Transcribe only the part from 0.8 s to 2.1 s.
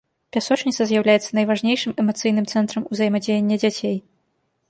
з'яўляецца найважнейшым